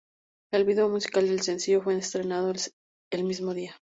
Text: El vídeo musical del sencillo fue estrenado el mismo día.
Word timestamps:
El 0.51 0.65
vídeo 0.65 0.89
musical 0.89 1.27
del 1.27 1.41
sencillo 1.41 1.83
fue 1.83 1.95
estrenado 1.95 2.51
el 3.11 3.23
mismo 3.23 3.53
día. 3.53 3.75